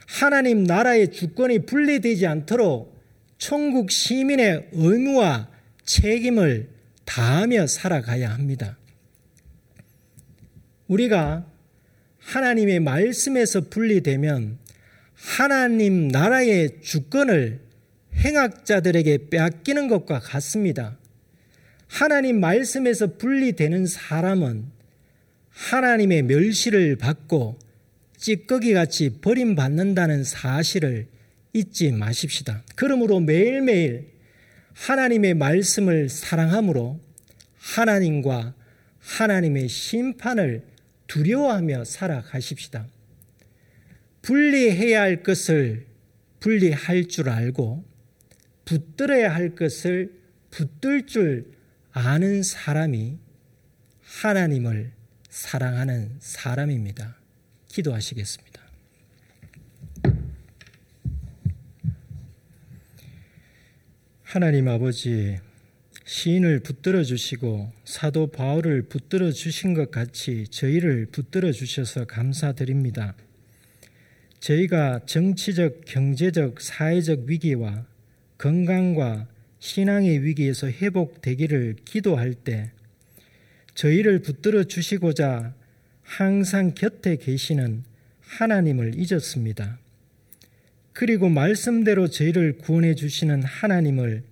하나님 0.07 0.65
나라의 0.65 1.11
주권이 1.11 1.65
분리되지 1.65 2.27
않도록 2.27 2.95
천국 3.39 3.89
시민의 3.89 4.69
의무와 4.71 5.49
책임을 5.83 6.69
다하며 7.05 7.65
살아가야 7.65 8.31
합니다. 8.31 8.77
우리가 10.87 11.47
하나님의 12.19 12.81
말씀에서 12.81 13.61
분리되면 13.61 14.59
하나님 15.15 16.07
나라의 16.07 16.81
주권을 16.83 17.61
행악자들에게 18.13 19.29
빼앗기는 19.31 19.87
것과 19.87 20.19
같습니다. 20.19 20.99
하나님 21.87 22.39
말씀에서 22.39 23.17
분리되는 23.17 23.87
사람은 23.87 24.74
하나님의 25.55 26.23
멸시를 26.23 26.97
받고 26.97 27.57
찌꺼기 28.17 28.73
같이 28.73 29.17
버림받는다는 29.21 30.23
사실을 30.23 31.07
잊지 31.53 31.91
마십시다. 31.93 32.63
그러므로 32.75 33.21
매일매일 33.21 34.11
하나님의 34.73 35.35
말씀을 35.35 36.09
사랑함으로 36.09 36.99
하나님과 37.57 38.53
하나님의 38.99 39.69
심판을 39.69 40.63
두려워하며 41.07 41.85
살아가십시다. 41.85 42.87
분리해야 44.21 45.01
할 45.01 45.23
것을 45.23 45.85
분리할 46.39 47.05
줄 47.05 47.29
알고 47.29 47.85
붙들어야 48.65 49.33
할 49.33 49.55
것을 49.55 50.11
붙들 50.49 51.05
줄 51.05 51.51
아는 51.91 52.43
사람이 52.43 53.17
하나님을 54.01 54.91
사랑하는 55.35 56.15
사람입니다. 56.19 57.17
기도하시겠습니다. 57.67 58.61
하나님 64.23 64.69
아버지, 64.69 65.37
시인을 66.05 66.61
붙들어 66.61 67.03
주시고 67.03 67.69
사도 67.83 68.27
바울을 68.27 68.83
붙들어 68.83 69.33
주신 69.33 69.73
것 69.73 69.91
같이 69.91 70.47
저희를 70.47 71.07
붙들어 71.07 71.51
주셔서 71.51 72.05
감사드립니다. 72.05 73.13
저희가 74.39 75.01
정치적, 75.05 75.83
경제적, 75.83 76.61
사회적 76.61 77.25
위기와 77.25 77.85
건강과 78.37 79.27
신앙의 79.59 80.23
위기에서 80.23 80.69
회복되기를 80.69 81.75
기도할 81.83 82.33
때 82.33 82.71
저희를 83.75 84.19
붙들어 84.19 84.63
주시고자 84.63 85.53
항상 86.01 86.73
곁에 86.73 87.17
계시는 87.17 87.83
하나님을 88.21 88.93
잊었습니다. 88.95 89.77
그리고 90.93 91.29
말씀대로 91.29 92.07
저희를 92.07 92.57
구원해 92.57 92.95
주시는 92.95 93.43
하나님을 93.43 94.23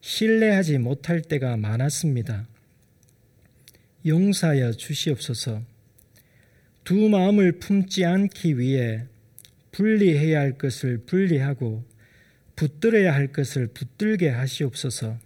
신뢰하지 0.00 0.78
못할 0.78 1.20
때가 1.20 1.56
많았습니다. 1.56 2.46
용사여 4.06 4.72
주시옵소서. 4.72 5.62
두 6.84 7.08
마음을 7.08 7.52
품지 7.58 8.04
않기 8.04 8.58
위해 8.58 9.04
분리해야 9.72 10.40
할 10.40 10.56
것을 10.56 10.98
분리하고 10.98 11.84
붙들어야 12.54 13.12
할 13.12 13.26
것을 13.26 13.66
붙들게 13.66 14.30
하시옵소서. 14.30 15.18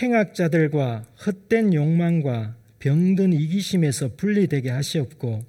행악자들과 0.00 1.06
헛된 1.26 1.72
욕망과 1.72 2.56
병든 2.78 3.32
이기심에서 3.32 4.16
분리되게 4.16 4.70
하시옵고 4.70 5.44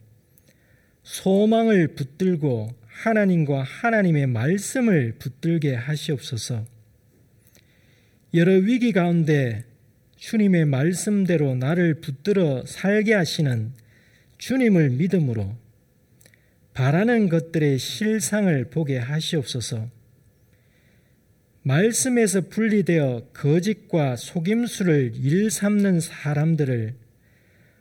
소망을 1.04 1.90
붙들고 1.90 2.70
하나님과 2.88 3.64
하나님의 3.64 4.28
말씀을 4.28 5.16
붙들게 5.20 5.76
하시옵소서. 5.76 6.66
여러 8.34 8.54
위기 8.54 8.92
가운데 8.92 9.64
주님의 10.18 10.66
말씀대로 10.66 11.56
나를 11.56 11.96
붙들어 11.96 12.66
살게 12.66 13.14
하시는 13.14 13.72
주님을 14.38 14.92
믿음으로 14.92 15.56
바라는 16.74 17.30
것들의 17.30 17.80
실상을 17.80 18.66
보게 18.66 18.98
하시옵소서. 18.98 19.90
말씀에서 21.68 22.48
분리되어 22.48 23.32
거짓과 23.34 24.16
속임수를 24.16 25.12
일삼는 25.16 26.00
사람들을 26.00 26.96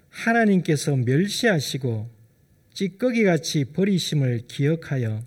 하나님께서 0.08 0.96
멸시하시고 0.96 2.10
찌꺼기 2.74 3.22
같이 3.22 3.64
버리심을 3.64 4.48
기억하여 4.48 5.24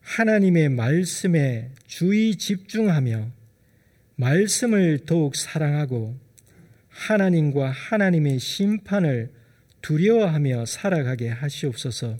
하나님의 0.00 0.70
말씀에 0.70 1.70
주의 1.86 2.34
집중하며 2.34 3.30
말씀을 4.16 4.98
더욱 5.06 5.36
사랑하고 5.36 6.18
하나님과 6.88 7.70
하나님의 7.70 8.40
심판을 8.40 9.30
두려워하며 9.82 10.66
살아가게 10.66 11.28
하시옵소서. 11.28 12.18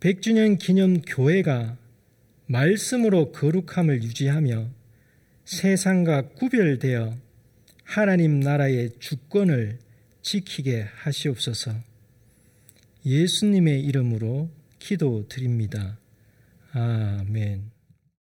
백주년 0.00 0.58
기념 0.58 1.00
교회가 1.02 1.76
말씀으로 2.48 3.30
거룩함을 3.32 4.02
유지하며 4.02 4.70
세상과 5.44 6.30
구별되어 6.30 7.14
하나님 7.84 8.40
나라의 8.40 8.90
주권을 8.98 9.78
지키게 10.22 10.86
하시옵소서. 10.94 11.74
예수님의 13.04 13.82
이름으로 13.84 14.50
기도드립니다. 14.78 15.98
아멘. 16.72 17.77